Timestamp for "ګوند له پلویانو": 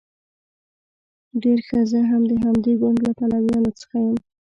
2.81-3.71